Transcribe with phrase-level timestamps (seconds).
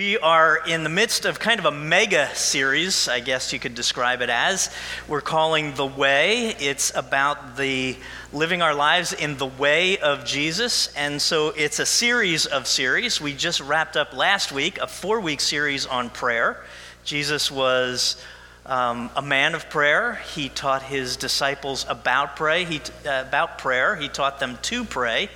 [0.00, 3.74] We are in the midst of kind of a mega series, I guess you could
[3.74, 4.74] describe it as.
[5.06, 6.54] We're calling The Way.
[6.58, 7.98] It's about the
[8.32, 10.90] living our lives in the way of Jesus.
[10.96, 13.20] And so it's a series of series.
[13.20, 16.64] We just wrapped up last week a four week series on prayer.
[17.04, 18.16] Jesus was
[18.64, 20.14] um, a man of prayer.
[20.34, 22.64] He taught his disciples about pray.
[22.64, 23.96] He, uh, about prayer.
[23.96, 25.28] He taught them to pray.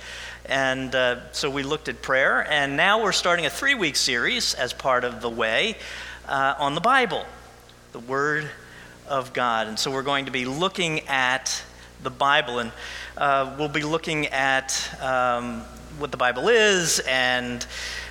[0.47, 4.53] And uh, so we looked at prayer, and now we're starting a three week series
[4.53, 5.77] as part of the way
[6.27, 7.25] uh, on the Bible,
[7.93, 8.47] the Word
[9.07, 9.67] of God.
[9.67, 11.63] And so we're going to be looking at
[12.03, 12.71] the Bible, and
[13.17, 15.61] uh, we'll be looking at um,
[15.97, 17.65] what the Bible is and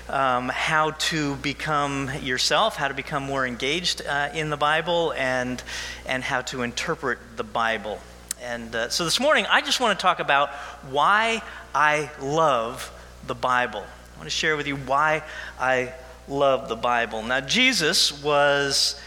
[0.09, 5.62] um, how to become yourself, how to become more engaged uh, in the Bible, and,
[6.06, 8.01] and how to interpret the Bible.
[8.43, 10.51] And uh, so this morning, I just want to talk about
[10.91, 11.42] why
[11.75, 12.91] I love
[13.27, 13.80] the Bible.
[13.80, 15.23] I want to share with you why
[15.59, 15.92] I
[16.29, 17.23] love the Bible.
[17.23, 19.01] Now, Jesus was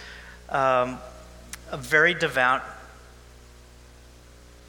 [0.50, 1.00] um,
[1.72, 2.64] a very devout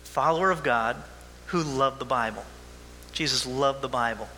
[0.05, 0.97] follower of God
[1.47, 2.45] who loved the Bible.
[3.13, 4.29] Jesus loved the Bible.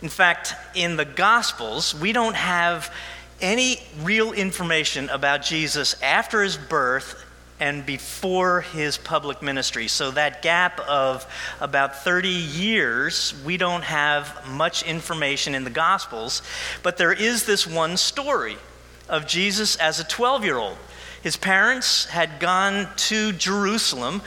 [0.00, 2.92] In fact, in the Gospels, we don't have
[3.40, 7.21] any real information about Jesus after his birth
[7.62, 9.86] and before his public ministry.
[9.86, 11.24] So, that gap of
[11.60, 16.42] about 30 years, we don't have much information in the Gospels,
[16.82, 18.56] but there is this one story
[19.08, 20.76] of Jesus as a 12 year old.
[21.22, 24.22] His parents had gone to Jerusalem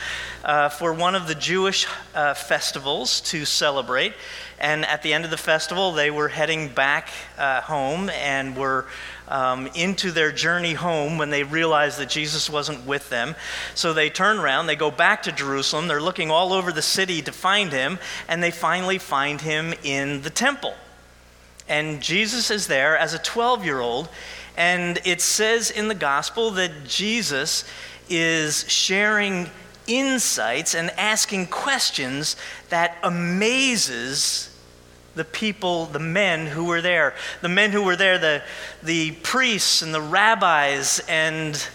[0.46, 4.14] uh, for one of the Jewish uh, festivals to celebrate.
[4.60, 8.86] And at the end of the festival, they were heading back uh, home and were
[9.28, 13.36] um, into their journey home when they realized that Jesus wasn't with them.
[13.74, 17.22] So they turn around, they go back to Jerusalem, they're looking all over the city
[17.24, 20.74] to find him, and they finally find him in the temple.
[21.68, 24.10] And Jesus is there as a 12 year old,
[24.56, 27.66] and it says in the gospel that Jesus
[28.10, 29.50] is sharing
[29.88, 32.36] insights and asking questions
[32.70, 34.55] that amazes
[35.16, 37.16] the people, the men who were there.
[37.42, 38.44] The men who were there, the,
[38.84, 41.68] the priests and the rabbis and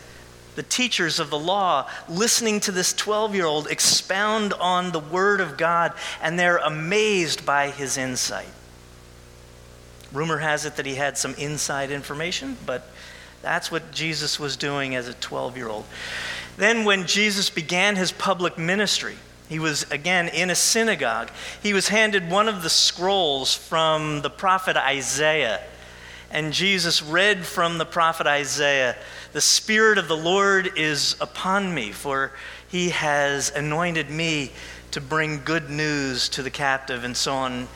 [0.56, 5.40] the teachers of the law, listening to this 12 year old expound on the Word
[5.40, 8.48] of God, and they're amazed by his insight.
[10.12, 12.86] Rumor has it that he had some inside information, but
[13.42, 15.84] that's what Jesus was doing as a 12 year old.
[16.56, 19.16] Then, when Jesus began his public ministry,
[19.50, 21.28] he was, again, in a synagogue.
[21.60, 25.60] He was handed one of the scrolls from the prophet Isaiah.
[26.30, 28.96] And Jesus read from the prophet Isaiah
[29.32, 32.30] The Spirit of the Lord is upon me, for
[32.68, 34.52] he has anointed me
[34.92, 37.66] to bring good news to the captive, and so on,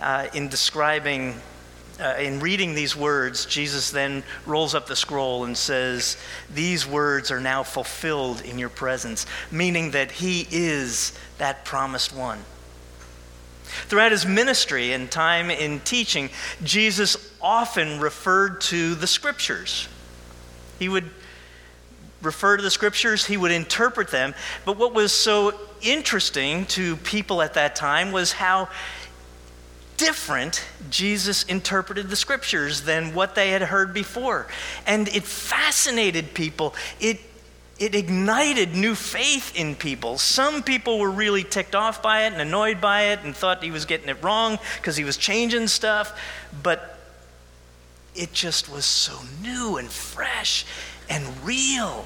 [0.00, 1.40] uh, in describing
[2.02, 6.16] uh, in reading these words, Jesus then rolls up the scroll and says,
[6.52, 12.40] These words are now fulfilled in your presence, meaning that he is that promised one.
[13.86, 16.28] Throughout his ministry and time in teaching,
[16.62, 19.88] Jesus often referred to the scriptures.
[20.78, 21.08] He would
[22.20, 24.34] refer to the scriptures, he would interpret them.
[24.64, 28.68] But what was so interesting to people at that time was how
[30.02, 34.48] different Jesus interpreted the scriptures than what they had heard before.
[34.84, 36.74] And it fascinated people.
[36.98, 37.20] It
[37.78, 40.18] it ignited new faith in people.
[40.18, 43.70] Some people were really ticked off by it and annoyed by it and thought he
[43.70, 46.16] was getting it wrong because he was changing stuff,
[46.62, 46.98] but
[48.14, 50.64] it just was so new and fresh
[51.08, 52.04] and real.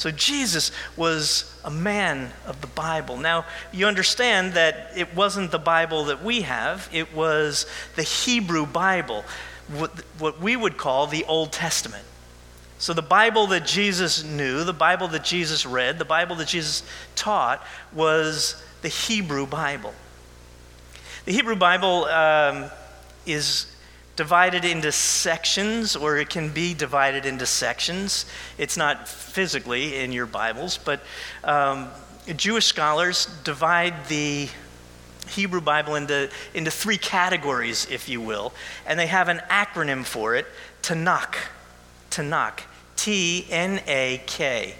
[0.00, 3.18] So Jesus was a man of the Bible.
[3.18, 7.66] Now, you understand that it wasn't the Bible that we have, it was
[7.96, 9.26] the Hebrew Bible,
[9.76, 12.02] what, we would call the Old Testament.
[12.78, 16.82] So, the Bible that Jesus knew, the Bible that Jesus read, the Bible that Jesus
[17.14, 17.62] taught
[17.92, 19.92] was the Hebrew Bible.
[21.26, 22.70] The Hebrew Bible um,
[23.26, 23.66] is
[24.20, 28.26] divided into sections, or it can be divided into sections.
[28.58, 31.00] It's not physically in your Bibles, but
[31.42, 31.88] um,
[32.36, 34.50] Jewish scholars divide the
[35.26, 38.52] Hebrew Bible into, into three categories, if you will,
[38.84, 40.46] and they have an acronym for it
[40.82, 41.36] Tanakh.
[42.10, 42.60] Tanakh.
[42.96, 44.74] T N A K.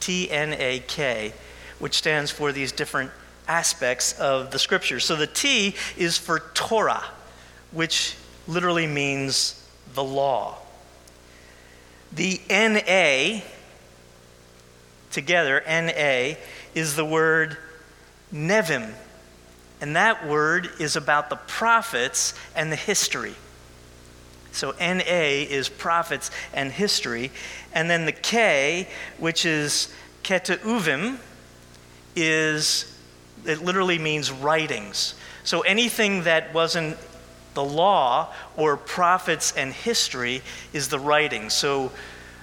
[0.00, 1.34] T N A K,
[1.78, 3.10] which stands for these different
[3.46, 5.04] aspects of the scriptures.
[5.04, 7.04] So the T is for Torah,
[7.72, 8.16] which
[8.46, 10.56] literally means the law.
[12.12, 13.40] The NA,
[15.10, 16.36] together, NA,
[16.74, 17.56] is the word
[18.32, 18.92] Nevim.
[19.80, 23.34] And that word is about the prophets and the history.
[24.52, 25.02] So NA
[25.48, 27.32] is prophets and history.
[27.72, 28.88] And then the K,
[29.18, 29.92] which is
[30.22, 31.18] ketuvim,
[32.14, 32.96] is,
[33.44, 35.14] it literally means writings.
[35.42, 36.96] So anything that wasn't
[37.54, 41.50] the law or prophets and history is the writing.
[41.50, 41.92] So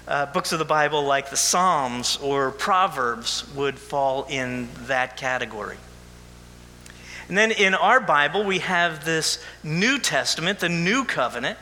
[0.06, 5.76] uh, books of the Bible like the Psalms or Proverbs would fall in that category.
[7.28, 11.58] And then in our Bible, we have this New Testament, the New Covenant.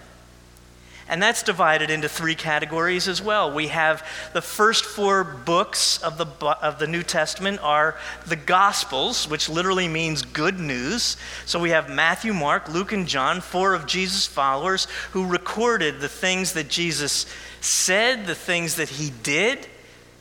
[1.08, 3.50] And that's divided into three categories as well.
[3.50, 7.96] We have the first four books of the, of the New Testament are
[8.26, 11.16] the Gospels, which literally means good news.
[11.46, 16.10] So we have Matthew, Mark, Luke, and John, four of Jesus' followers who recorded the
[16.10, 17.24] things that Jesus
[17.62, 19.66] said, the things that he did,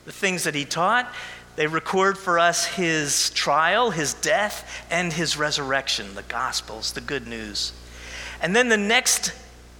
[0.06, 1.12] the things that he taught.
[1.56, 7.26] They record for us his trial, his death, and his resurrection, the Gospels, the good
[7.26, 7.72] news.
[8.40, 9.32] And then the next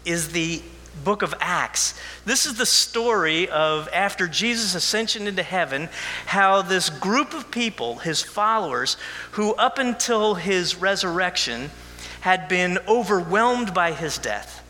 [0.05, 0.61] is the
[0.99, 1.99] book of Acts.
[2.25, 5.89] This is the story of after Jesus' ascension into heaven,
[6.27, 8.97] how this group of people, his followers,
[9.33, 11.71] who up until his resurrection
[12.21, 14.65] had been overwhelmed by his death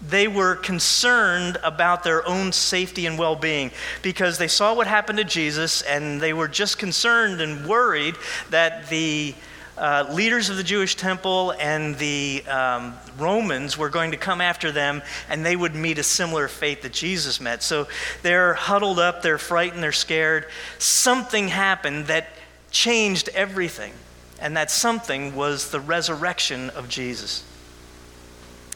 [0.00, 3.70] they were concerned about their own safety and well being
[4.02, 8.16] because they saw what happened to Jesus and they were just concerned and worried
[8.50, 9.34] that the
[9.78, 14.72] uh, leaders of the Jewish temple and the um, Romans were going to come after
[14.72, 17.62] them and they would meet a similar fate that Jesus met.
[17.62, 17.88] So
[18.22, 20.46] they're huddled up, they're frightened, they're scared.
[20.78, 22.28] Something happened that
[22.70, 23.92] changed everything,
[24.40, 27.44] and that something was the resurrection of Jesus.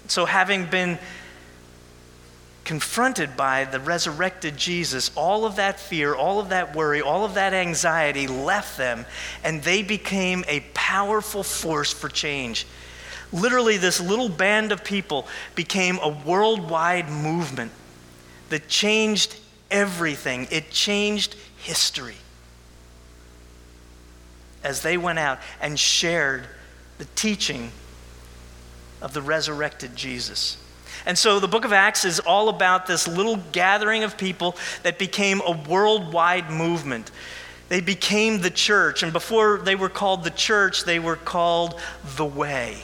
[0.09, 0.99] So, having been
[2.65, 7.35] confronted by the resurrected Jesus, all of that fear, all of that worry, all of
[7.35, 9.05] that anxiety left them,
[9.43, 12.67] and they became a powerful force for change.
[13.33, 17.73] Literally, this little band of people became a worldwide movement
[18.51, 19.37] that changed
[19.71, 22.17] everything, it changed history.
[24.63, 26.47] As they went out and shared
[26.99, 27.73] the teaching
[29.01, 30.57] of the resurrected Jesus.
[31.07, 34.99] And so the book of Acts is all about this little gathering of people that
[34.99, 37.11] became a worldwide movement.
[37.69, 41.81] They became the church, and before they were called the church, they were called
[42.17, 42.83] the way.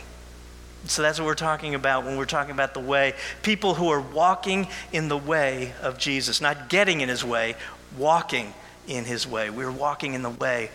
[0.85, 3.15] So that's what we're talking about when we're talking about the way.
[3.43, 7.56] People who are walking in the way of Jesus, not getting in his way,
[7.99, 8.55] walking
[8.87, 9.50] in his way.
[9.50, 10.70] We're walking in the way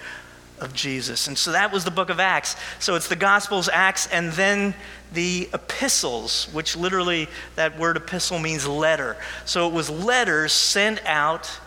[0.63, 1.27] of Jesus.
[1.27, 2.55] And so that was the book of Acts.
[2.79, 4.73] So it's the Gospels, Acts, and then
[5.13, 9.17] the epistles, which literally that word epistle means letter.
[9.45, 11.59] So it was letters sent out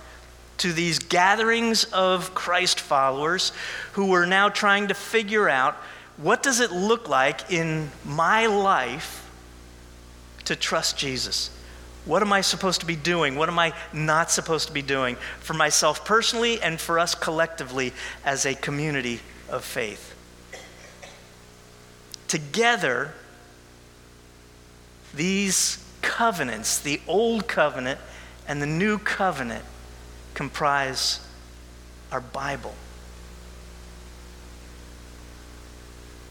[0.58, 3.52] to these gatherings of Christ followers
[3.92, 5.74] who were now trying to figure out
[6.16, 9.30] what does it look like in my life
[10.46, 11.50] to trust Jesus?
[12.06, 13.34] What am I supposed to be doing?
[13.34, 17.92] What am I not supposed to be doing for myself personally and for us collectively
[18.24, 20.14] as a community of faith?
[22.28, 23.12] Together,
[25.12, 27.98] these covenants, the old covenant
[28.46, 29.64] and the new covenant,
[30.34, 31.20] comprise
[32.12, 32.74] our Bible.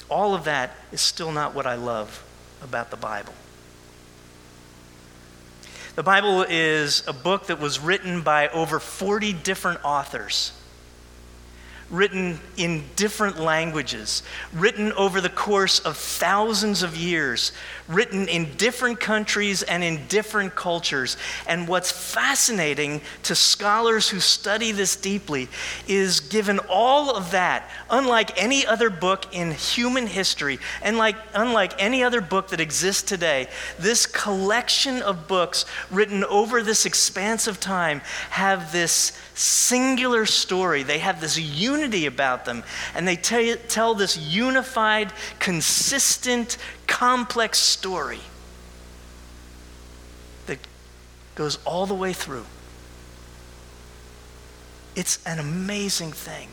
[0.10, 2.24] All of that is still not what I love
[2.62, 3.33] about the Bible.
[5.96, 10.52] The Bible is a book that was written by over 40 different authors
[11.89, 14.24] written in different languages,
[14.54, 17.51] written over the course of thousands of years,
[17.88, 21.15] written in different countries and in different cultures.
[21.46, 25.48] And what's fascinating to scholars who study this deeply
[25.88, 31.74] is given all of that, unlike any other book in human history, and like, unlike
[31.77, 37.60] any other book that exists today, this collection of books written over this expanse of
[37.60, 38.01] time
[38.32, 40.82] have this singular story.
[40.82, 41.38] They have this
[41.75, 42.63] unity about them,
[42.94, 48.20] and they tell, tell this unified, consistent, complex story
[50.46, 50.60] that
[51.36, 52.46] goes all the way through.
[54.96, 56.50] It's an amazing thing.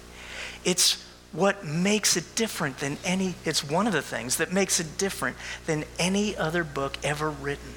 [0.65, 4.99] It's what makes it different than any, it's one of the things that makes it
[4.99, 5.37] different
[5.67, 7.75] than any other book ever written.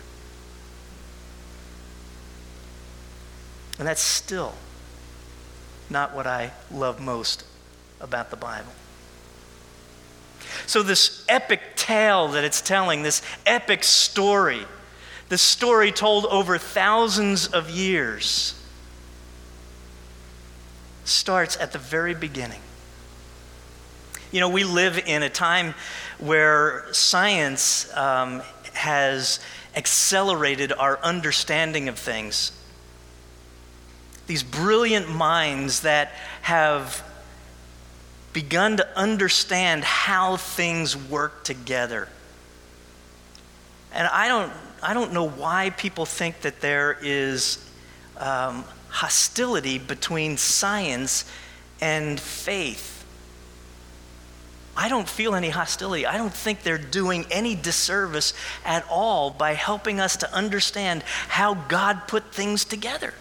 [3.77, 4.53] And that's still
[5.89, 7.45] not what I love most
[7.99, 8.71] about the Bible.
[10.67, 14.65] So, this epic tale that it's telling, this epic story,
[15.29, 18.59] this story told over thousands of years,
[21.03, 22.61] starts at the very beginning.
[24.31, 25.75] You know, we live in a time
[26.19, 28.41] where science um,
[28.73, 29.39] has
[29.75, 32.51] accelerated our understanding of things.
[34.27, 37.03] These brilliant minds that have
[38.33, 42.09] begun to understand how things work together.
[43.93, 44.51] And I don't,
[44.83, 47.65] I don't know why people think that there is
[48.17, 51.23] um, hostility between science
[51.79, 53.05] and faith.
[54.77, 56.05] I don't feel any hostility.
[56.05, 58.33] I don't think they're doing any disservice
[58.65, 63.13] at all by helping us to understand how God put things together.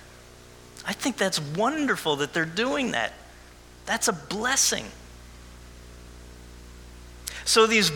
[0.86, 3.12] I think that's wonderful that they're doing that.
[3.86, 4.86] That's a blessing.
[7.44, 7.90] So, these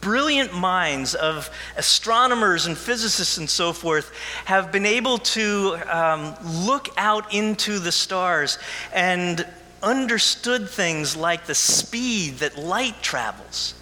[0.00, 4.12] brilliant minds of astronomers and physicists and so forth
[4.44, 8.58] have been able to um, look out into the stars
[8.92, 9.46] and
[9.82, 13.74] understood things like the speed that light travels.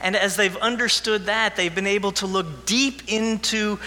[0.00, 3.78] And as they've understood that, they've been able to look deep into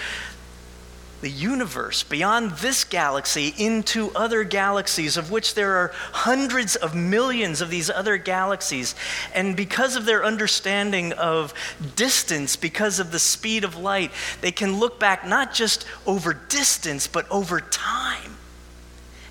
[1.20, 7.60] the universe, beyond this galaxy, into other galaxies, of which there are hundreds of millions
[7.60, 8.94] of these other galaxies.
[9.34, 11.52] And because of their understanding of
[11.96, 17.06] distance, because of the speed of light, they can look back not just over distance,
[17.06, 18.36] but over time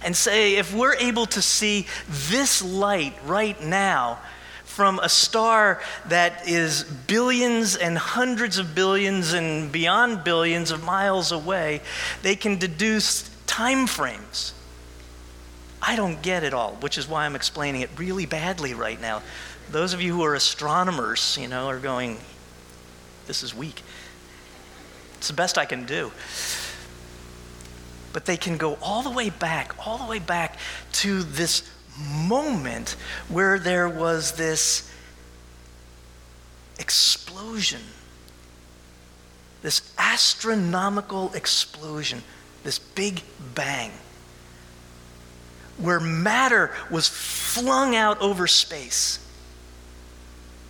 [0.03, 4.19] and say, if we're able to see this light right now
[4.77, 11.31] from a star that is billions and hundreds of billions and beyond billions of miles
[11.31, 11.81] away,
[12.21, 14.53] they can deduce time frames.
[15.81, 19.23] I don't get it all, which is why I'm explaining it really badly right now.
[19.71, 22.19] Those of you who are astronomers, you know, are going,
[23.25, 23.81] this is weak.
[25.15, 26.11] It's the best I can do
[28.13, 30.57] but they can go all the way back, all the way back
[30.91, 32.95] to this moment
[33.29, 34.91] where there was this
[36.79, 37.81] explosion,
[39.61, 42.21] this astronomical explosion,
[42.63, 43.21] this big
[43.55, 43.91] bang,
[45.77, 49.19] where matter was flung out over space.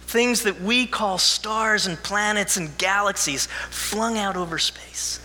[0.02, 5.20] Things that we call stars and planets and galaxies flung out over space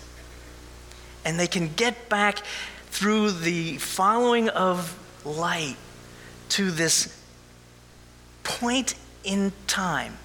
[1.25, 2.39] and they can get back
[2.87, 5.77] through the following of light
[6.49, 7.19] to this
[8.43, 10.17] point in time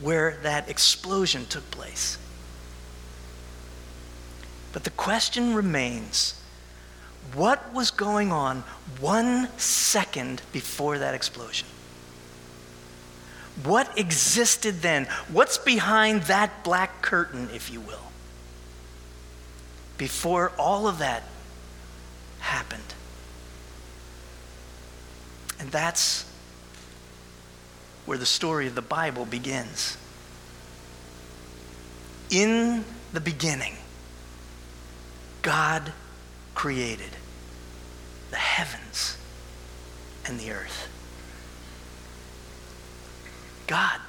[0.00, 2.18] where that explosion took place.
[4.72, 6.40] But the question remains
[7.34, 8.62] what was going on
[9.00, 11.66] one second before that explosion?
[13.64, 15.06] What existed then?
[15.28, 18.06] What's behind that black curtain, if you will?
[19.98, 21.22] before all of that
[22.40, 22.94] happened.
[25.58, 26.24] And that's
[28.04, 29.96] where the story of the Bible begins.
[32.30, 33.76] In the beginning,
[35.42, 35.92] God
[36.54, 37.10] created
[38.30, 39.16] the heavens
[40.26, 40.88] and the earth.
[43.66, 44.00] God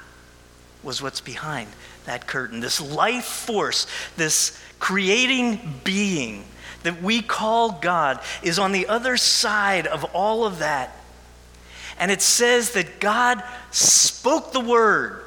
[0.82, 1.68] was what's behind
[2.06, 2.60] that curtain.
[2.60, 3.86] This life force,
[4.16, 6.44] this creating being
[6.82, 10.94] that we call God is on the other side of all of that.
[11.98, 15.24] And it says that God spoke the word.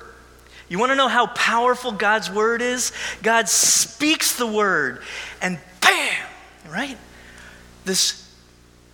[0.69, 2.93] You want to know how powerful God's word is?
[3.21, 5.01] God speaks the word,
[5.41, 6.27] and bam,
[6.69, 6.97] right?
[7.83, 8.33] This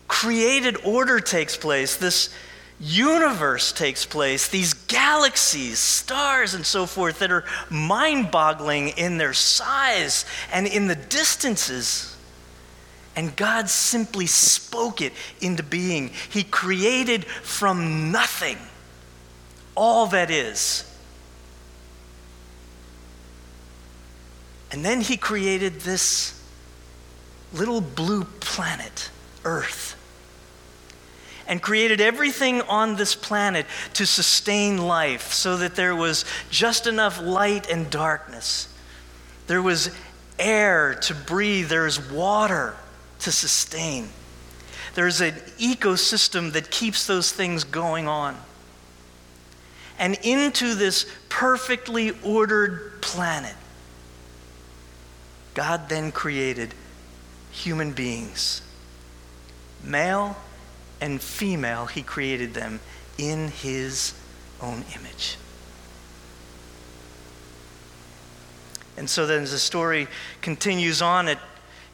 [0.08, 1.98] created order takes place.
[1.98, 2.34] This
[2.80, 9.34] universe takes place, these galaxies, stars, and so forth that are mind boggling in their
[9.34, 12.17] size and in the distances.
[13.18, 16.12] And God simply spoke it into being.
[16.30, 18.60] He created from nothing
[19.76, 20.84] all that is.
[24.72, 26.40] And then He created this
[27.54, 29.10] little blue planet,
[29.44, 29.96] Earth
[31.50, 37.22] and created everything on this planet to sustain life so that there was just enough
[37.22, 38.68] light and darkness.
[39.48, 39.90] There was
[40.38, 42.76] air to breathe, there's water
[43.20, 44.10] to sustain.
[44.96, 48.38] There's an ecosystem that keeps those things going on.
[50.00, 53.56] And into this perfectly ordered planet,
[55.54, 56.74] God then created
[57.52, 58.62] human beings,
[59.84, 60.38] male
[61.02, 62.80] and female, he created them
[63.18, 64.14] in his
[64.62, 65.38] own image.
[68.98, 70.08] And so then, as the story
[70.42, 71.38] continues on, it,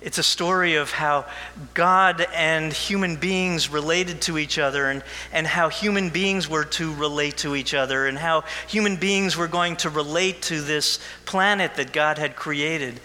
[0.04, 1.26] It's a story of how
[1.74, 6.94] God and human beings related to each other and, and how human beings were to
[6.94, 11.76] relate to each other and how human beings were going to relate to this planet
[11.76, 13.00] that God had created.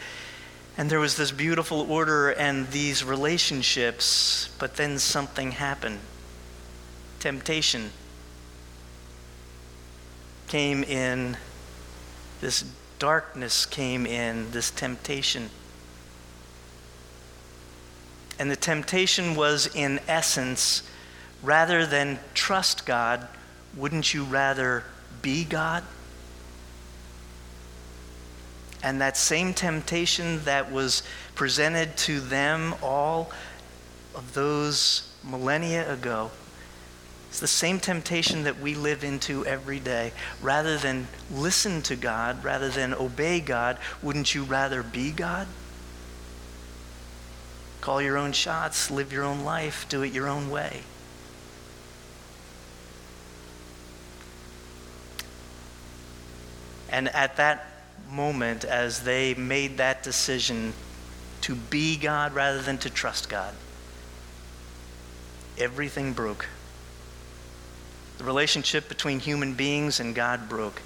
[0.76, 6.00] And there was this beautiful order and these relationships, but then something happened.
[7.20, 7.92] Temptation
[10.48, 11.36] came in,
[12.40, 12.64] this
[12.98, 15.50] darkness came in, this temptation
[18.38, 20.88] and the temptation was, in essence,
[21.42, 23.26] rather than trust God,
[23.76, 24.84] wouldn't you rather
[25.22, 25.82] be God?
[28.82, 31.02] And that same temptation that was
[31.34, 33.30] presented to them all
[34.14, 36.30] of those millennia ago
[37.30, 40.12] is the same temptation that we live into every day.
[40.40, 45.46] Rather than listen to God, rather than obey God, wouldn't you rather be God?
[47.80, 50.82] Call your own shots, live your own life, do it your own way.
[56.90, 57.66] And at that
[58.10, 60.72] moment, as they made that decision
[61.42, 63.54] to be God rather than to trust God,
[65.56, 66.48] everything broke.
[68.18, 70.82] The relationship between human beings and God broke.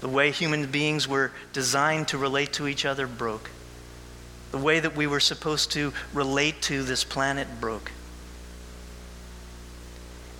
[0.00, 3.50] The way human beings were designed to relate to each other broke.
[4.50, 7.92] The way that we were supposed to relate to this planet broke.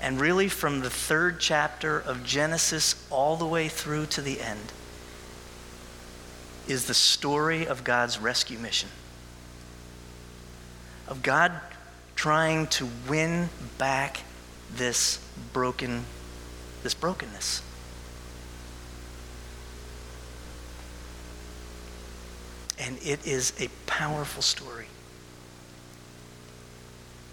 [0.01, 4.73] And really, from the third chapter of Genesis all the way through to the end,
[6.69, 8.91] is the story of God's rescue mission.
[11.09, 11.53] Of God
[12.15, 13.49] trying to win
[13.79, 14.21] back
[14.75, 15.19] this
[15.53, 16.05] broken
[16.83, 17.63] this brokenness.
[22.79, 24.87] And it is a powerful story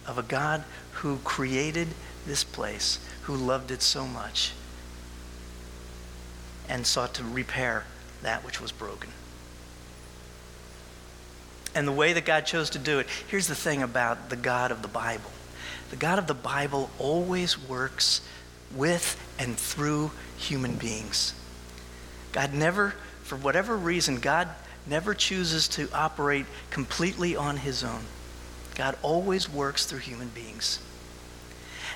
[0.08, 1.88] of a God who created
[2.26, 4.54] this place, who loved it so much,
[6.68, 7.86] and sought to repair
[8.24, 9.12] that which was broken.
[11.76, 14.72] And the way that God chose to do it, here's the thing about the God
[14.72, 15.32] of the Bible
[15.92, 18.22] the God of the Bible always works
[18.76, 21.34] with and through human beings.
[22.32, 24.50] God never, for whatever reason, God
[24.88, 28.02] never chooses to operate completely on his own.
[28.76, 30.80] God always works through human beings.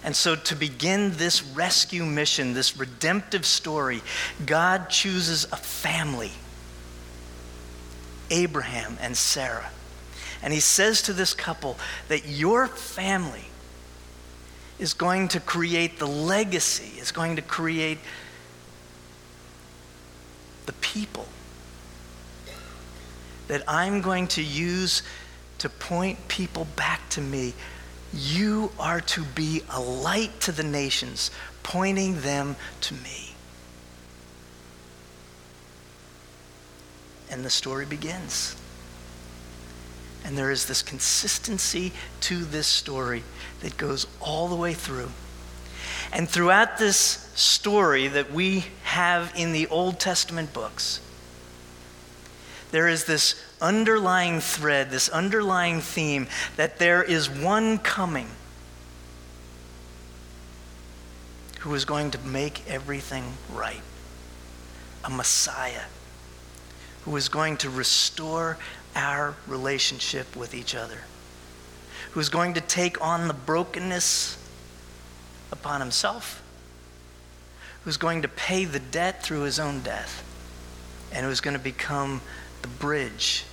[0.03, 4.01] And so, to begin this rescue mission, this redemptive story,
[4.45, 6.31] God chooses a family
[8.31, 9.71] Abraham and Sarah.
[10.41, 13.45] And he says to this couple that your family
[14.77, 17.97] is going to create the legacy, is going to create
[20.65, 21.27] the people
[23.49, 25.03] that I'm going to use
[25.57, 27.53] to point people back to me.
[28.13, 31.31] You are to be a light to the nations,
[31.63, 33.33] pointing them to me.
[37.29, 38.55] And the story begins.
[40.23, 43.23] And there is this consistency to this story
[43.61, 45.09] that goes all the way through.
[46.11, 50.99] And throughout this story that we have in the Old Testament books,
[52.71, 58.29] there is this underlying thread, this underlying theme that there is one coming
[61.59, 63.81] who is going to make everything right.
[65.03, 65.83] A Messiah
[67.05, 68.57] who is going to restore
[68.95, 70.99] our relationship with each other,
[72.11, 74.37] who is going to take on the brokenness
[75.51, 76.41] upon himself,
[77.83, 80.23] who's going to pay the debt through his own death,
[81.11, 82.21] and who's going to become
[82.61, 83.45] the bridge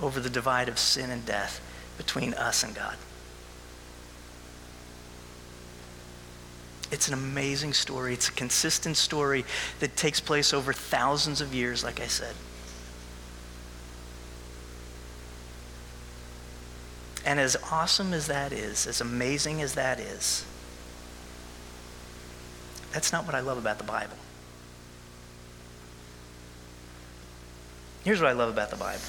[0.00, 1.60] over the divide of sin and death
[1.96, 2.96] between us and God.
[6.90, 8.14] It's an amazing story.
[8.14, 9.44] It's a consistent story
[9.78, 12.34] that takes place over thousands of years, like I said.
[17.24, 20.44] And as awesome as that is, as amazing as that is,
[22.92, 24.16] that's not what I love about the Bible.
[28.04, 29.00] Here's what I love about the Bible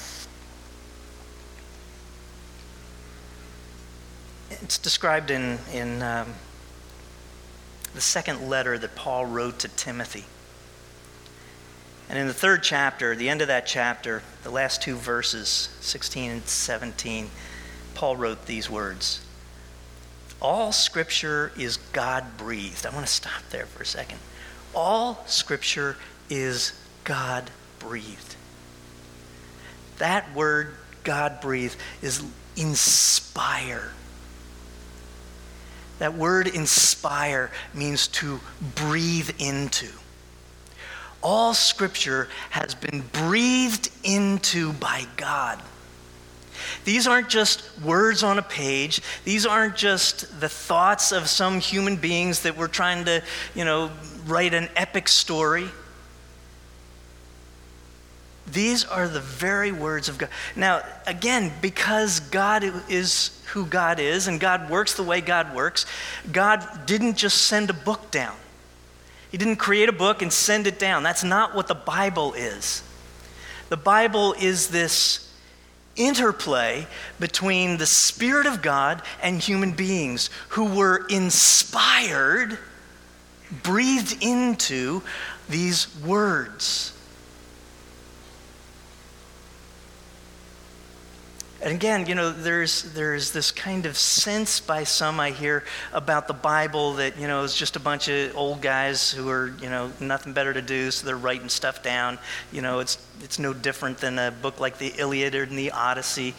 [4.62, 6.34] it's described in, in um,
[7.94, 10.24] the second letter that Paul wrote to Timothy.
[12.08, 16.30] And in the third chapter, the end of that chapter, the last two verses, 16
[16.30, 17.30] and 17,
[17.94, 19.20] Paul wrote these words
[20.40, 22.84] All scripture is God breathed.
[22.84, 24.18] I want to stop there for a second.
[24.74, 25.96] All scripture
[26.28, 26.72] is
[27.04, 28.31] God breathed.
[30.02, 32.24] That word God breathe is
[32.56, 33.92] inspire.
[36.00, 38.40] That word inspire means to
[38.74, 39.86] breathe into.
[41.22, 45.62] All scripture has been breathed into by God.
[46.84, 49.02] These aren't just words on a page.
[49.24, 53.22] These aren't just the thoughts of some human beings that we're trying to,
[53.54, 53.92] you know,
[54.26, 55.68] write an epic story.
[58.52, 60.28] These are the very words of God.
[60.54, 65.86] Now, again, because God is who God is and God works the way God works,
[66.30, 68.36] God didn't just send a book down.
[69.30, 71.02] He didn't create a book and send it down.
[71.02, 72.82] That's not what the Bible is.
[73.70, 75.32] The Bible is this
[75.96, 76.86] interplay
[77.18, 82.58] between the Spirit of God and human beings who were inspired,
[83.62, 85.02] breathed into
[85.48, 86.91] these words.
[91.62, 96.26] And again, you know, there's, there's this kind of sense by some I hear about
[96.26, 99.70] the Bible that, you know, it's just a bunch of old guys who are, you
[99.70, 102.18] know, nothing better to do, so they're writing stuff down.
[102.50, 106.34] You know, it's, it's no different than a book like the Iliad or the Odyssey.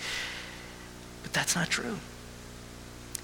[1.21, 1.95] But that's not true.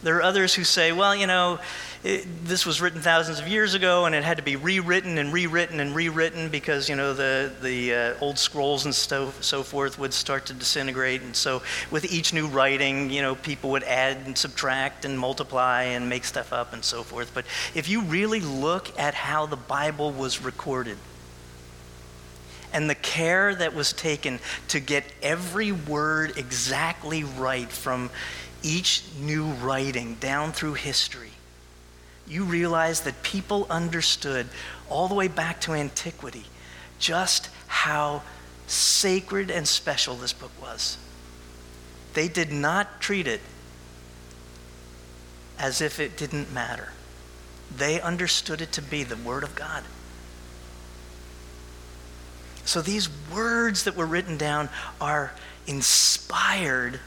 [0.01, 1.59] There are others who say, well, you know,
[2.03, 5.33] it, this was written thousands of years ago and it had to be rewritten and
[5.33, 9.99] rewritten and rewritten because you know the, the uh, old scrolls and so, so forth
[9.99, 11.21] would start to disintegrate.
[11.21, 15.83] And so with each new writing you know people would add and subtract and multiply
[15.83, 17.31] and make stuff up and so forth.
[17.33, 20.97] But if you really look at how the bible was recorded
[22.71, 28.09] and the care that was taken to get every word exactly right from
[28.63, 31.31] each new writing down through history
[32.29, 34.47] you realize that people understood
[34.87, 36.45] all the way back to antiquity
[36.99, 38.21] just how
[38.67, 40.97] sacred and special this book was.
[42.13, 43.41] They did not treat it
[45.57, 46.89] as if it didn't matter.
[47.75, 49.83] They understood it to be the Word of God.
[52.65, 54.69] So these words that were written down
[55.01, 55.33] are
[55.65, 56.99] inspired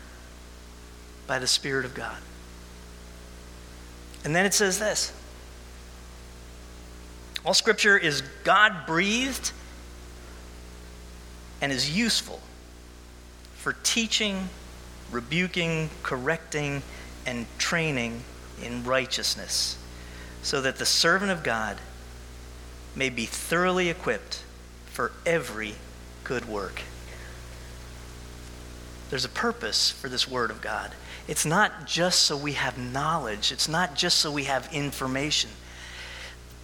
[1.33, 2.19] by the Spirit of God.
[4.23, 5.15] And then it says this
[7.43, 9.51] All scripture is God breathed
[11.63, 12.39] and is useful
[13.55, 14.51] for teaching,
[15.11, 16.83] rebuking, correcting,
[17.25, 18.25] and training
[18.63, 19.79] in righteousness,
[20.43, 21.79] so that the servant of God
[22.95, 24.45] may be thoroughly equipped
[24.85, 25.77] for every
[26.25, 26.83] good work.
[29.13, 30.91] There's a purpose for this word of God.
[31.29, 35.51] It's not just so we have knowledge, it's not just so we have information.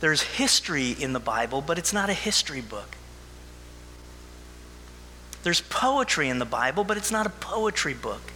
[0.00, 2.96] There's history in the Bible, but it's not a history book.
[5.42, 8.32] There's poetry in the Bible, but it's not a poetry book.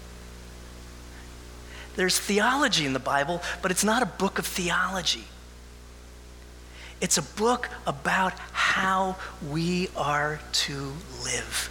[1.96, 5.24] There's theology in the Bible, but it's not a book of theology.
[7.00, 9.16] It's a book about how
[9.48, 10.92] we are to
[11.24, 11.70] live.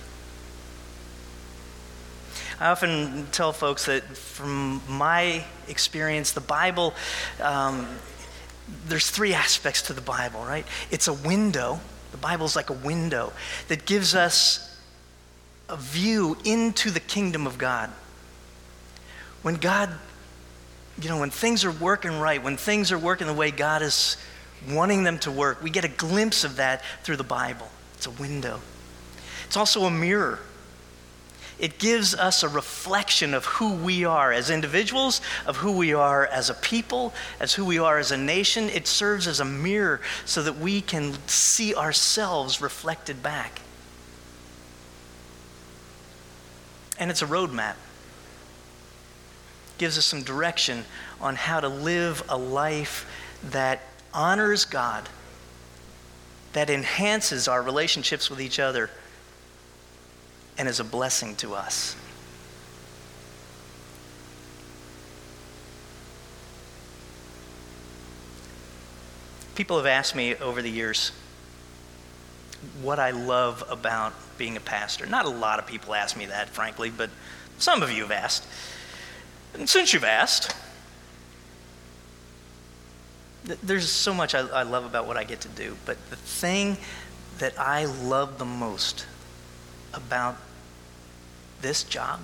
[2.62, 6.94] I often tell folks that from my experience, the Bible,
[7.42, 7.88] um,
[8.86, 10.64] there's three aspects to the Bible, right?
[10.92, 11.80] It's a window.
[12.12, 13.34] The Bible's like a window
[13.68, 14.80] that gives us
[15.70, 17.90] a view into the kingdom of God.
[19.42, 19.90] When God,
[21.02, 24.18] you know, when things are working right, when things are working the way God is
[24.70, 27.70] wanting them to work, we get a glimpse of that through the Bible.
[27.96, 28.60] It's a window.
[29.48, 30.38] It's also a mirror
[31.62, 36.26] it gives us a reflection of who we are as individuals, of who we are
[36.26, 38.68] as a people, as who we are as a nation.
[38.68, 43.62] It serves as a mirror so that we can see ourselves reflected back.
[46.98, 47.76] And it's a roadmap.
[49.78, 50.86] Gives us some direction
[51.22, 53.06] on how to live a life
[53.44, 53.82] that
[54.16, 55.10] honors God,
[56.54, 58.90] that enhances our relationships with each other
[60.62, 61.96] and is a blessing to us.
[69.56, 71.14] People have asked me over the years
[72.84, 75.08] what I love about being a pastor.
[75.08, 77.10] Not a lot of people ask me that, frankly, but
[77.58, 78.46] some of you have asked.
[79.56, 80.56] And since you've asked,
[83.64, 86.78] there's so much I, I, love about what I get to do, but the thing
[87.40, 89.08] that I love the most
[89.96, 90.38] about
[91.62, 92.20] this job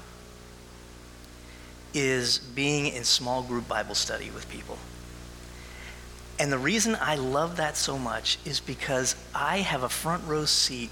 [1.94, 4.78] is being in small group Bible study with people.
[6.40, 10.46] And the reason I love that so much is because I have a front row
[10.46, 10.92] seat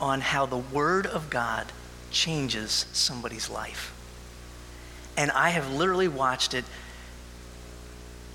[0.00, 1.66] on how the Word of God
[2.10, 3.94] changes somebody's life.
[5.16, 6.64] And I have literally watched it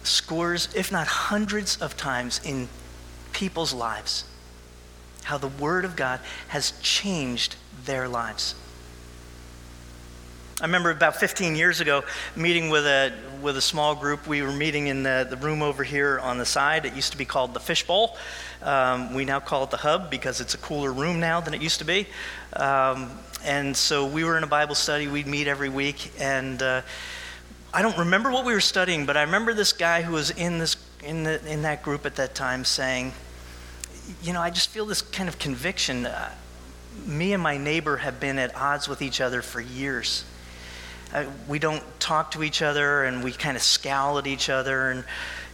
[0.04, 2.68] scores, if not hundreds of times in
[3.32, 4.26] people's lives.
[5.24, 8.54] How the Word of God has changed their lives.
[10.62, 12.04] I remember about 15 years ago
[12.36, 13.12] meeting with a,
[13.42, 14.28] with a small group.
[14.28, 16.86] We were meeting in the, the room over here on the side.
[16.86, 18.16] It used to be called the Fishbowl.
[18.62, 21.62] Um, we now call it the Hub because it's a cooler room now than it
[21.62, 22.08] used to be.
[22.56, 23.10] Um,
[23.44, 25.08] and so we were in a Bible study.
[25.08, 26.12] We'd meet every week.
[26.20, 26.84] And uh,
[27.74, 30.60] I don't remember what we were studying, but I remember this guy who was in,
[30.60, 33.13] this, in, the, in that group at that time saying,
[34.22, 36.06] You know, I just feel this kind of conviction.
[36.06, 36.32] Uh,
[37.08, 40.26] me and my neighbor have been at odds with each other for years
[41.13, 44.89] uh, we don't talk to each other and we kind of scowl at each other.
[44.89, 45.06] And,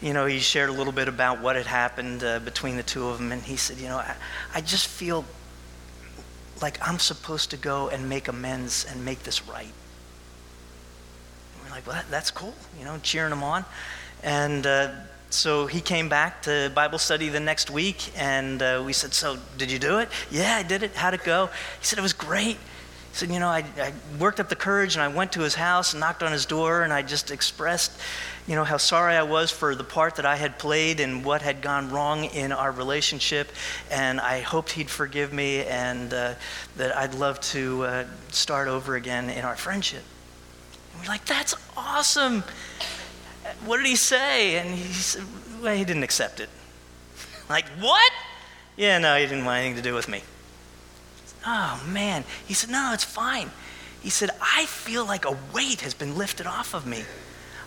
[0.01, 3.07] you know, he shared a little bit about what had happened uh, between the two
[3.07, 3.31] of them.
[3.31, 4.15] And he said, you know, I,
[4.55, 5.25] I just feel
[6.61, 9.73] like I'm supposed to go and make amends and make this right.
[11.53, 13.65] And we're like, well, that, that's cool, you know, cheering him on.
[14.23, 14.91] And uh,
[15.29, 19.37] so he came back to Bible study the next week, and uh, we said, So,
[19.57, 20.09] did you do it?
[20.31, 20.95] Yeah, I did it.
[20.95, 21.47] How'd it go?
[21.79, 22.57] He said, It was great.
[23.13, 25.93] Said, You know, I, I worked up the courage and I went to his house
[25.93, 27.91] and knocked on his door and I just expressed,
[28.47, 31.41] you know, how sorry I was for the part that I had played and what
[31.41, 33.51] had gone wrong in our relationship.
[33.91, 36.33] And I hoped he'd forgive me and uh,
[36.77, 40.03] that I'd love to uh, start over again in our friendship.
[40.93, 42.43] And we're like, That's awesome.
[43.65, 44.57] What did he say?
[44.57, 45.23] And he said,
[45.61, 46.49] Well, he didn't accept it.
[47.49, 48.11] Like, what?
[48.77, 50.21] Yeah, no, he didn't want anything to do with me.
[51.45, 52.23] Oh, man.
[52.47, 53.51] He said, No, it's fine.
[54.01, 57.03] He said, I feel like a weight has been lifted off of me.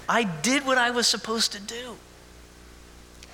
[0.08, 1.96] I did what I was supposed to do.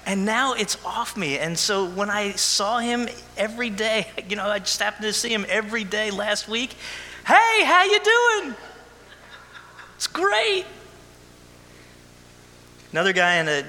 [0.05, 1.39] And now it's off me.
[1.39, 5.33] And so when I saw him every day, you know, I just happened to see
[5.33, 6.75] him every day last week.
[7.27, 8.55] Hey, how you doing?
[9.97, 10.65] It's great.
[12.93, 13.65] Another guy in a,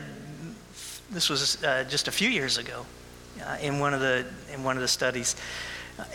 [1.11, 2.85] this was uh, just a few years ago,
[3.43, 5.35] uh, in one of the in one of the studies.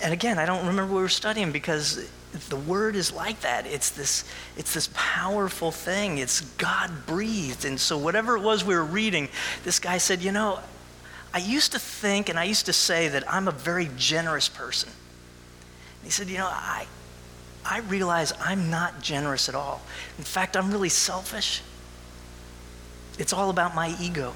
[0.03, 2.09] And again, I don't remember what we were studying because
[2.49, 3.67] the word is like that.
[3.67, 4.25] It's this,
[4.57, 6.19] it's this powerful thing.
[6.19, 7.65] It's God breathed.
[7.65, 9.29] And so, whatever it was we were reading,
[9.63, 10.61] this guy said, You know,
[11.33, 14.91] I used to think and I used to say that I'm a very generous person.
[16.03, 16.87] he said, You know, I,
[17.65, 19.83] I realize I'm not generous at all.
[20.19, 21.63] In fact, I'm really selfish.
[23.19, 24.35] It's all about my ego.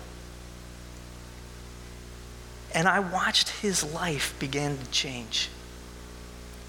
[2.78, 5.48] And I watched his life begin to change.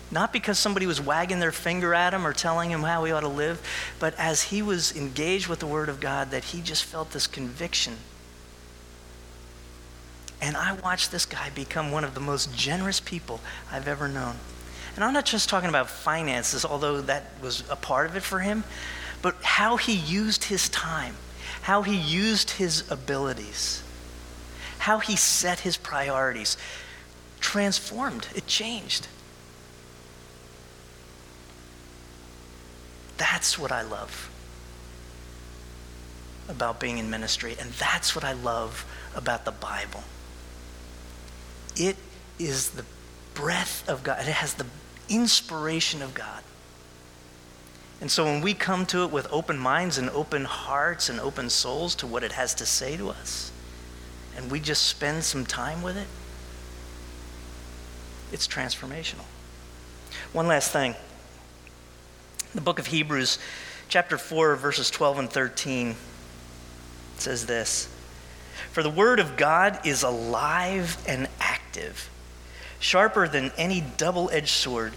[0.10, 3.20] Not because somebody was wagging their finger at him or telling him how he ought
[3.20, 3.62] to live,
[4.00, 7.28] but as he was engaged with the Word of God, that he just felt this
[7.28, 7.98] conviction.
[10.42, 13.40] And I watched this guy become one of the most generous people
[13.72, 14.38] I've ever known.
[14.96, 18.40] And I'm not just talking about finances, although that was a part of it for
[18.40, 18.64] him,
[19.22, 21.18] but how he used his time,
[21.62, 23.84] how he used his abilities
[24.90, 26.58] how he set his priorities
[27.40, 29.08] transformed, it changed.
[33.16, 34.32] That's what I love
[36.48, 38.84] about being in ministry, and that's what I love
[39.16, 40.04] about the Bible.
[41.76, 41.96] It
[42.40, 42.86] is the
[43.36, 44.66] breath of God, it has the
[45.08, 46.42] inspiration of God.
[48.02, 51.52] And so when we come to it with open minds and open hearts and open
[51.52, 53.52] souls to what it has to say to us,
[54.40, 56.08] and we just spend some time with it,
[58.32, 59.26] it's transformational.
[60.32, 60.96] One last thing.
[62.56, 63.38] The book of Hebrews,
[63.90, 65.96] chapter 4, verses 12 and 13,
[67.18, 67.90] says this
[68.72, 72.10] For the word of God is alive and active,
[72.80, 74.94] sharper than any double edged sword.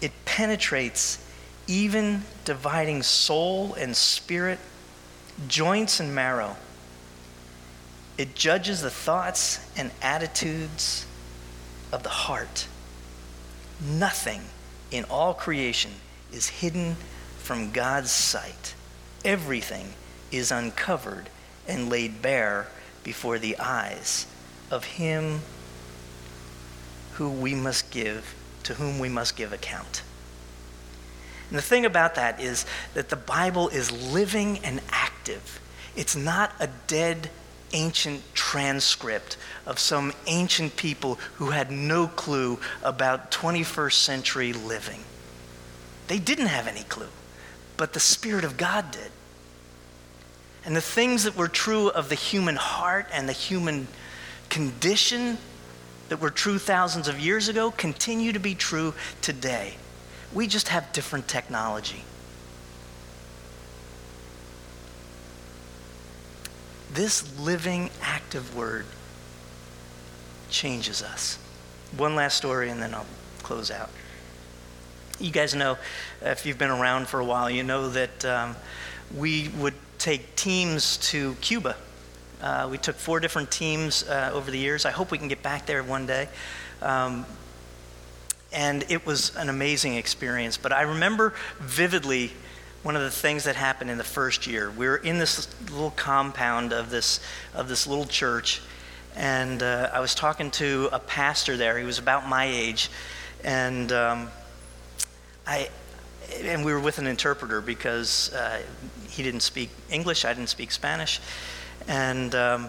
[0.00, 1.18] It penetrates,
[1.66, 4.60] even dividing soul and spirit,
[5.48, 6.56] joints and marrow
[8.18, 11.06] it judges the thoughts and attitudes
[11.92, 12.66] of the heart.
[13.80, 14.42] Nothing
[14.90, 15.92] in all creation
[16.32, 16.96] is hidden
[17.38, 18.74] from God's sight.
[19.24, 19.94] Everything
[20.32, 21.30] is uncovered
[21.66, 22.66] and laid bare
[23.04, 24.26] before the eyes
[24.70, 25.40] of him
[27.12, 30.02] who we must give to whom we must give account.
[31.48, 35.60] And the thing about that is that the Bible is living and active.
[35.96, 37.30] It's not a dead
[37.72, 45.04] ancient transcript of some ancient people who had no clue about 21st century living.
[46.08, 47.10] They didn't have any clue,
[47.76, 49.10] but the Spirit of God did.
[50.64, 53.88] And the things that were true of the human heart and the human
[54.48, 55.38] condition
[56.08, 59.74] that were true thousands of years ago continue to be true today.
[60.32, 62.04] We just have different technology.
[66.92, 68.86] This living, active word
[70.50, 71.38] changes us.
[71.96, 73.06] One last story, and then I'll
[73.42, 73.90] close out.
[75.18, 75.76] You guys know,
[76.22, 78.56] if you've been around for a while, you know that um,
[79.16, 81.76] we would take teams to Cuba.
[82.40, 84.84] Uh, we took four different teams uh, over the years.
[84.84, 86.28] I hope we can get back there one day.
[86.80, 87.26] Um,
[88.52, 90.56] and it was an amazing experience.
[90.56, 92.32] But I remember vividly
[92.82, 94.70] one of the things that happened in the first year.
[94.70, 97.20] We were in this little compound of this,
[97.54, 98.62] of this little church,
[99.16, 101.78] and uh, I was talking to a pastor there.
[101.78, 102.88] He was about my age,
[103.42, 104.30] and um,
[105.46, 105.70] I,
[106.36, 108.60] and we were with an interpreter because uh,
[109.08, 111.20] he didn't speak English, I didn't speak Spanish,
[111.88, 112.68] and um,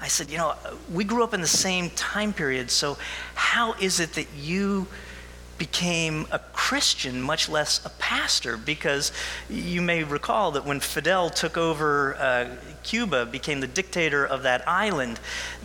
[0.00, 0.54] I said, you know,
[0.92, 2.96] we grew up in the same time period, so
[3.34, 4.86] how is it that you
[5.58, 9.12] became a Christian, much less a pastor, because
[9.48, 12.48] you may recall that when Fidel took over uh,
[12.82, 15.20] Cuba, became the dictator of that island,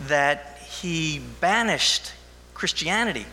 [0.06, 2.12] that he banished
[2.54, 3.26] Christianity.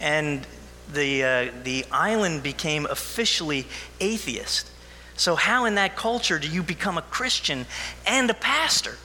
[0.00, 0.46] And
[0.92, 3.66] the, uh, the island became officially
[4.00, 4.70] atheist.
[5.16, 7.66] So, how in that culture do you become a Christian
[8.06, 8.96] and a pastor?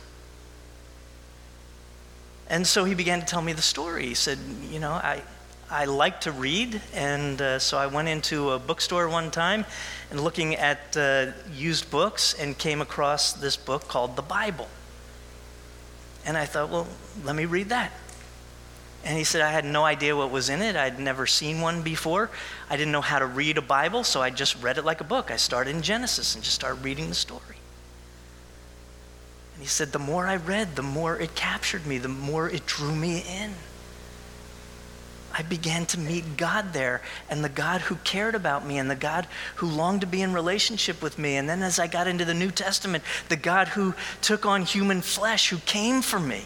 [2.47, 4.05] And so he began to tell me the story.
[4.05, 4.37] He said,
[4.69, 5.23] You know, I,
[5.73, 9.65] I like to read, and uh, so I went into a bookstore one time
[10.11, 14.67] and looking at uh, used books and came across this book called the Bible.
[16.27, 16.87] And I thought, well,
[17.23, 17.91] let me read that.
[19.03, 20.75] And he said, I had no idea what was in it.
[20.75, 22.29] I'd never seen one before.
[22.69, 25.03] I didn't know how to read a Bible, so I just read it like a
[25.03, 25.31] book.
[25.31, 27.57] I started in Genesis and just started reading the story.
[29.55, 32.67] And he said, the more I read, the more it captured me, the more it
[32.67, 33.55] drew me in.
[35.33, 38.95] I began to meet God there and the God who cared about me and the
[38.95, 41.37] God who longed to be in relationship with me.
[41.37, 45.01] And then as I got into the New Testament, the God who took on human
[45.01, 46.43] flesh, who came for me,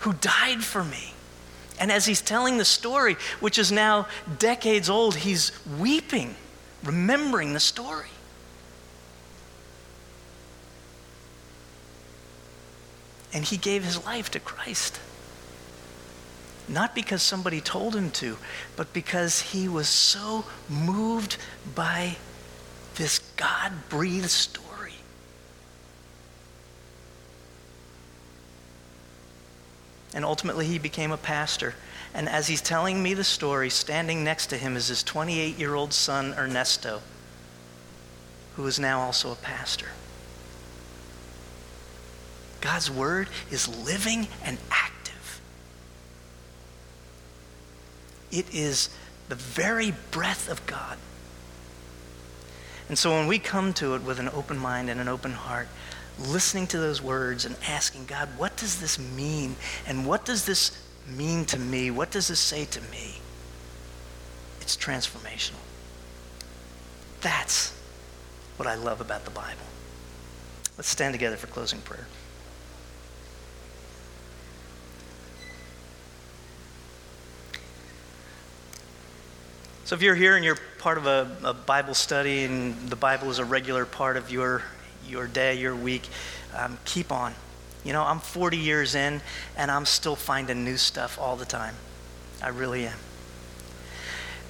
[0.00, 1.14] who died for me.
[1.80, 4.06] And as he's telling the story, which is now
[4.38, 6.36] decades old, he's weeping,
[6.84, 8.08] remembering the story.
[13.32, 15.00] And he gave his life to Christ.
[16.68, 18.36] Not because somebody told him to,
[18.74, 21.36] but because he was so moved
[21.74, 22.16] by
[22.96, 24.66] this God breathed story.
[30.12, 31.74] And ultimately, he became a pastor.
[32.14, 35.74] And as he's telling me the story, standing next to him is his 28 year
[35.74, 37.02] old son, Ernesto,
[38.56, 39.88] who is now also a pastor.
[42.62, 44.95] God's word is living and active.
[48.30, 48.90] It is
[49.28, 50.98] the very breath of God.
[52.88, 55.68] And so when we come to it with an open mind and an open heart,
[56.18, 59.56] listening to those words and asking God, what does this mean?
[59.86, 60.82] And what does this
[61.16, 61.90] mean to me?
[61.90, 63.16] What does this say to me?
[64.60, 65.60] It's transformational.
[67.20, 67.72] That's
[68.56, 69.66] what I love about the Bible.
[70.76, 72.06] Let's stand together for closing prayer.
[79.86, 83.30] So, if you're here and you're part of a, a, Bible study and the Bible
[83.30, 84.62] is a regular part of your,
[85.06, 86.08] your day, your week,
[86.56, 87.34] um, keep on.
[87.84, 89.20] You know, I'm 40 years in
[89.56, 91.76] and I'm still finding new stuff all the time.
[92.42, 92.98] I really am.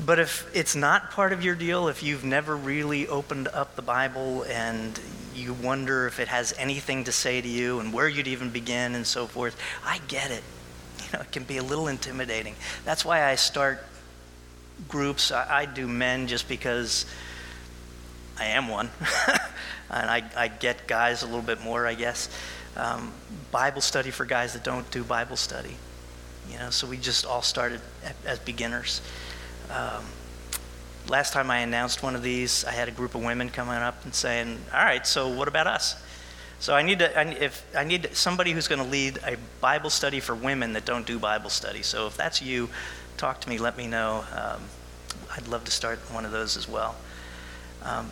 [0.03, 3.83] But if it's not part of your deal, if you've never really opened up the
[3.83, 4.99] Bible and
[5.35, 8.95] you wonder if it has anything to say to you and where you'd even begin
[8.95, 10.43] and so forth, I get it.
[11.05, 12.55] You know, it can be a little intimidating.
[12.87, 13.85] That's why I start
[14.89, 15.33] groups.
[15.33, 17.07] I, I do men just because
[18.39, 18.91] I am one.
[19.91, 22.29] and I, I, get guys a little bit more, I guess.
[22.77, 23.13] Um,
[23.51, 25.77] Bible study for guys that don't do Bible study.
[26.51, 27.81] You know, so we just all started
[28.25, 29.01] as beginners.
[29.71, 30.05] Um,
[31.09, 34.05] last time I announced one of these, I had a group of women coming up
[34.05, 35.97] and saying, "All right, so what about us?"
[36.59, 39.91] So I need to, I, if I need somebody who's going to lead a Bible
[39.91, 41.83] study for women that don't do Bible study.
[41.83, 42.69] So if that's you,
[43.17, 44.25] talk to me, let me know.
[44.33, 44.63] Um,
[45.37, 46.97] I'd love to start one of those as well.
[47.83, 48.11] Um,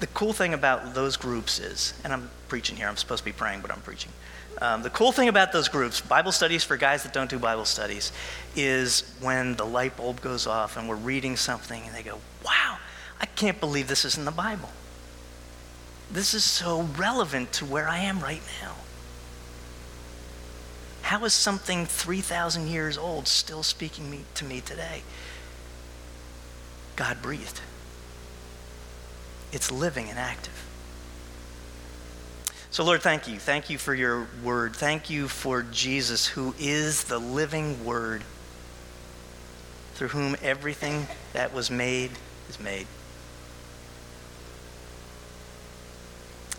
[0.00, 3.32] the cool thing about those groups is, and I'm preaching here, I'm supposed to be
[3.32, 4.12] praying, but I'm preaching.
[4.60, 7.64] Um, the cool thing about those groups, Bible studies for guys that don't do Bible
[7.64, 8.12] studies,
[8.54, 12.78] is when the light bulb goes off and we're reading something and they go, wow,
[13.20, 14.70] I can't believe this is in the Bible.
[16.10, 18.74] This is so relevant to where I am right now.
[21.06, 25.02] How is something 3,000 years old still speaking me, to me today?
[26.96, 27.60] God breathed.
[29.52, 30.66] It's living and active.
[32.72, 33.38] So, Lord, thank you.
[33.38, 34.74] Thank you for your word.
[34.74, 38.24] Thank you for Jesus, who is the living word,
[39.94, 42.10] through whom everything that was made
[42.48, 42.88] is made.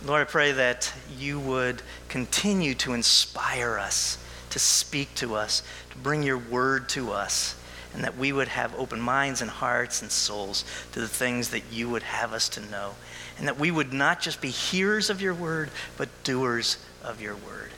[0.06, 4.18] Lord, I pray that you would continue to inspire us,
[4.50, 7.56] to speak to us, to bring your word to us,
[7.94, 11.64] and that we would have open minds and hearts and souls to the things that
[11.72, 12.96] you would have us to know.
[13.38, 17.36] And that we would not just be hearers of your word, but doers of your
[17.36, 17.72] word.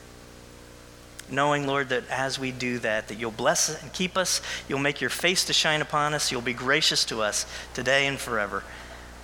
[1.30, 4.99] Knowing, Lord, that as we do that, that you'll bless and keep us, you'll make
[4.99, 8.63] your face to shine upon us, you'll be gracious to us today and forever.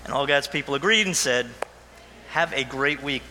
[0.04, 1.48] And all God's people agreed and said,
[2.30, 3.24] have a great week.